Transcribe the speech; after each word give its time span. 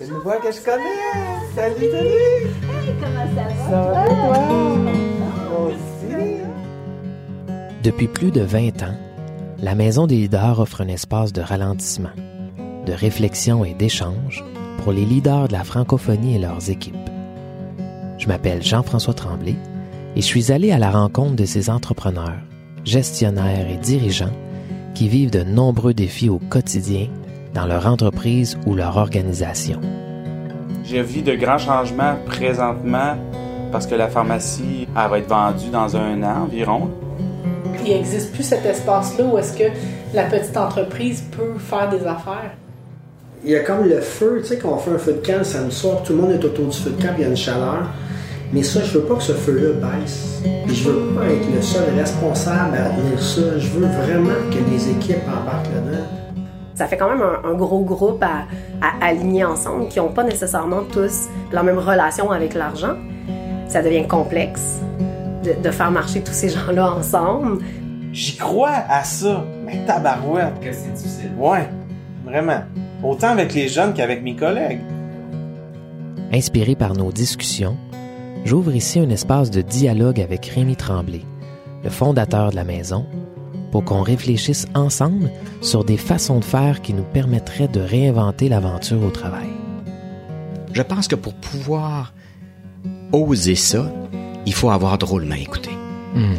Une 0.00 0.10
voix 0.24 0.38
que 0.38 0.50
je 0.50 0.60
connais! 0.60 0.82
Salut, 1.54 1.88
salut! 1.88 2.08
Hey, 2.68 2.94
comment 3.00 3.26
ça 3.36 3.42
va? 3.44 3.70
Ça 3.70 3.80
va 3.92 4.04
toi? 4.06 4.38
Moi 5.48 5.68
aussi! 5.68 6.40
Depuis 7.84 8.08
plus 8.08 8.32
de 8.32 8.40
20 8.40 8.82
ans, 8.82 8.96
la 9.62 9.76
Maison 9.76 10.08
des 10.08 10.16
leaders 10.16 10.58
offre 10.58 10.80
un 10.80 10.88
espace 10.88 11.32
de 11.32 11.42
ralentissement, 11.42 12.10
de 12.86 12.92
réflexion 12.92 13.64
et 13.64 13.74
d'échange 13.74 14.44
pour 14.82 14.92
les 14.92 15.04
leaders 15.04 15.46
de 15.46 15.52
la 15.52 15.62
francophonie 15.62 16.34
et 16.34 16.40
leurs 16.40 16.70
équipes. 16.70 16.96
Je 18.18 18.26
m'appelle 18.26 18.64
Jean-François 18.64 19.14
Tremblay 19.14 19.54
et 20.16 20.20
je 20.20 20.26
suis 20.26 20.50
allé 20.50 20.72
à 20.72 20.78
la 20.78 20.90
rencontre 20.90 21.36
de 21.36 21.44
ces 21.44 21.70
entrepreneurs, 21.70 22.40
gestionnaires 22.84 23.70
et 23.70 23.76
dirigeants 23.76 24.34
qui 24.94 25.08
vivent 25.08 25.30
de 25.30 25.44
nombreux 25.44 25.94
défis 25.94 26.28
au 26.28 26.40
quotidien 26.40 27.06
dans 27.54 27.66
leur 27.66 27.86
entreprise 27.86 28.58
ou 28.66 28.74
leur 28.74 28.96
organisation. 28.96 29.80
Je 30.84 30.96
vis 30.96 31.22
de 31.22 31.34
grands 31.34 31.58
changements 31.58 32.16
présentement 32.26 33.16
parce 33.72 33.86
que 33.86 33.94
la 33.94 34.08
pharmacie 34.08 34.86
elle 34.96 35.10
va 35.10 35.18
être 35.18 35.28
vendue 35.28 35.70
dans 35.72 35.96
un 35.96 36.22
an 36.22 36.42
environ. 36.42 36.90
Il 37.86 37.92
n'existe 37.92 38.32
plus 38.32 38.42
cet 38.42 38.66
espace-là 38.66 39.24
où 39.24 39.38
est-ce 39.38 39.56
que 39.56 39.64
la 40.12 40.24
petite 40.24 40.56
entreprise 40.56 41.22
peut 41.36 41.58
faire 41.58 41.88
des 41.88 42.04
affaires? 42.06 42.52
Il 43.44 43.50
y 43.50 43.56
a 43.56 43.60
comme 43.60 43.86
le 43.86 44.00
feu, 44.00 44.40
tu 44.42 44.48
sais, 44.48 44.58
quand 44.58 44.70
on 44.70 44.78
fait 44.78 44.92
un 44.92 44.98
feu 44.98 45.12
de 45.12 45.26
camp 45.26 45.38
le 45.38 45.44
samedi 45.44 45.74
soir, 45.74 46.02
tout 46.02 46.14
le 46.14 46.22
monde 46.22 46.32
est 46.32 46.44
autour 46.44 46.66
du 46.66 46.76
feu 46.76 46.90
de 46.90 47.02
camp, 47.02 47.12
puis 47.12 47.18
il 47.18 47.22
y 47.22 47.26
a 47.26 47.28
une 47.28 47.36
chaleur. 47.36 47.82
Mais 48.52 48.62
ça, 48.62 48.80
je 48.82 48.98
veux 48.98 49.04
pas 49.04 49.16
que 49.16 49.22
ce 49.22 49.32
feu-là 49.32 49.72
baisse. 49.72 50.40
Puis 50.66 50.76
je 50.76 50.88
veux 50.88 51.14
pas 51.14 51.26
être 51.26 51.54
le 51.54 51.60
seul 51.60 51.84
responsable 51.94 52.76
à 52.76 52.88
tenir 52.88 53.20
ça. 53.20 53.58
Je 53.58 53.68
veux 53.68 53.86
vraiment 53.86 54.30
que 54.50 54.70
les 54.70 54.90
équipes 54.90 55.26
embarquent 55.28 55.74
là-dedans. 55.74 56.23
Ça 56.74 56.86
fait 56.86 56.96
quand 56.96 57.08
même 57.08 57.22
un, 57.22 57.48
un 57.48 57.54
gros 57.54 57.84
groupe 57.84 58.22
à, 58.22 58.46
à 58.80 59.06
aligner 59.06 59.44
ensemble 59.44 59.88
qui 59.88 59.98
n'ont 60.00 60.08
pas 60.12 60.24
nécessairement 60.24 60.82
tous 60.92 61.28
la 61.52 61.62
même 61.62 61.78
relation 61.78 62.30
avec 62.32 62.54
l'argent. 62.54 62.96
Ça 63.68 63.80
devient 63.82 64.06
complexe 64.08 64.80
de, 65.44 65.54
de 65.62 65.70
faire 65.70 65.90
marcher 65.90 66.20
tous 66.22 66.32
ces 66.32 66.48
gens-là 66.48 66.92
ensemble. 66.92 67.62
J'y 68.12 68.36
crois 68.36 68.72
à 68.88 69.04
ça, 69.04 69.44
mais 69.64 69.84
tabarouette! 69.86 70.60
Que 70.60 70.72
c'est 70.72 70.92
difficile. 70.92 71.30
Ouais, 71.38 71.68
vraiment. 72.24 72.62
Autant 73.02 73.28
avec 73.30 73.54
les 73.54 73.68
jeunes 73.68 73.92
qu'avec 73.94 74.22
mes 74.22 74.34
collègues. 74.36 74.80
Inspiré 76.32 76.74
par 76.74 76.94
nos 76.94 77.12
discussions, 77.12 77.76
j'ouvre 78.44 78.74
ici 78.74 78.98
un 78.98 79.10
espace 79.10 79.50
de 79.50 79.60
dialogue 79.60 80.20
avec 80.20 80.46
Rémi 80.46 80.74
Tremblay, 80.74 81.22
le 81.84 81.90
fondateur 81.90 82.50
de 82.50 82.56
la 82.56 82.64
maison, 82.64 83.06
pour 83.74 83.84
qu'on 83.84 84.02
réfléchisse 84.02 84.68
ensemble 84.76 85.32
sur 85.60 85.82
des 85.82 85.96
façons 85.96 86.38
de 86.38 86.44
faire 86.44 86.80
qui 86.80 86.94
nous 86.94 87.02
permettraient 87.02 87.66
de 87.66 87.80
réinventer 87.80 88.48
l'aventure 88.48 89.02
au 89.02 89.10
travail. 89.10 89.48
Je 90.72 90.82
pense 90.82 91.08
que 91.08 91.16
pour 91.16 91.34
pouvoir 91.34 92.14
oser 93.10 93.56
ça, 93.56 93.92
il 94.46 94.54
faut 94.54 94.70
avoir 94.70 94.96
drôlement 94.96 95.34
écouté. 95.34 95.70
Hmm. 96.14 96.36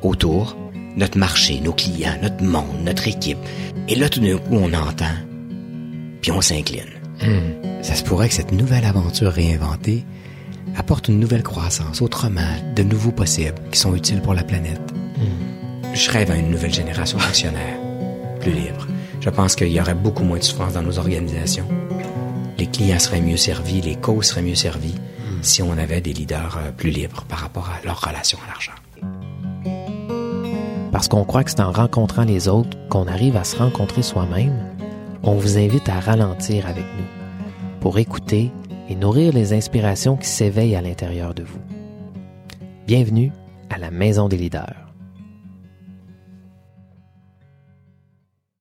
Autour, 0.00 0.56
notre 0.96 1.18
marché, 1.18 1.60
nos 1.60 1.74
clients, 1.74 2.16
notre 2.22 2.42
monde, 2.42 2.82
notre 2.82 3.06
équipe. 3.06 3.36
Et 3.86 3.94
là, 3.94 4.08
tout 4.08 4.20
d'un 4.20 4.38
coup, 4.38 4.54
on 4.54 4.72
entend, 4.72 5.04
puis 6.22 6.32
on 6.32 6.40
s'incline. 6.40 6.88
Hmm. 7.20 7.82
Ça 7.82 7.96
se 7.96 8.02
pourrait 8.02 8.30
que 8.30 8.34
cette 8.34 8.52
nouvelle 8.52 8.86
aventure 8.86 9.30
réinventée 9.32 10.06
apporte 10.74 11.08
une 11.08 11.20
nouvelle 11.20 11.42
croissance, 11.42 12.00
autrement, 12.00 12.40
de 12.74 12.82
nouveaux 12.82 13.12
possibles 13.12 13.60
qui 13.72 13.78
sont 13.78 13.94
utiles 13.94 14.22
pour 14.22 14.32
la 14.32 14.42
planète. 14.42 14.94
Je 15.98 16.12
rêve 16.12 16.30
à 16.30 16.36
une 16.36 16.50
nouvelle 16.50 16.72
génération 16.72 17.18
d'actionnaires, 17.18 17.76
plus 18.38 18.52
libre. 18.52 18.86
Je 19.20 19.30
pense 19.30 19.56
qu'il 19.56 19.72
y 19.72 19.80
aurait 19.80 19.96
beaucoup 19.96 20.22
moins 20.22 20.38
de 20.38 20.44
souffrance 20.44 20.74
dans 20.74 20.82
nos 20.82 20.96
organisations. 20.96 21.66
Les 22.56 22.68
clients 22.68 23.00
seraient 23.00 23.20
mieux 23.20 23.36
servis, 23.36 23.80
les 23.80 23.96
causes 23.96 24.26
seraient 24.26 24.42
mieux 24.42 24.54
servies 24.54 24.94
si 25.42 25.60
on 25.60 25.72
avait 25.72 26.00
des 26.00 26.12
leaders 26.12 26.56
euh, 26.58 26.70
plus 26.70 26.90
libres 26.90 27.24
par 27.28 27.40
rapport 27.40 27.68
à 27.68 27.84
leur 27.84 28.00
relation 28.00 28.38
à 28.44 28.48
l'argent. 28.48 28.72
Parce 30.92 31.08
qu'on 31.08 31.24
croit 31.24 31.42
que 31.42 31.50
c'est 31.50 31.60
en 31.60 31.72
rencontrant 31.72 32.24
les 32.24 32.46
autres 32.46 32.78
qu'on 32.88 33.08
arrive 33.08 33.36
à 33.36 33.42
se 33.42 33.56
rencontrer 33.56 34.02
soi-même, 34.02 34.56
on 35.24 35.34
vous 35.34 35.58
invite 35.58 35.88
à 35.88 35.98
ralentir 35.98 36.68
avec 36.68 36.84
nous 36.96 37.80
pour 37.80 37.98
écouter 37.98 38.52
et 38.88 38.94
nourrir 38.94 39.32
les 39.32 39.52
inspirations 39.52 40.16
qui 40.16 40.28
s'éveillent 40.28 40.76
à 40.76 40.80
l'intérieur 40.80 41.34
de 41.34 41.42
vous. 41.42 41.60
Bienvenue 42.86 43.32
à 43.68 43.78
la 43.78 43.90
Maison 43.90 44.28
des 44.28 44.36
leaders. 44.36 44.87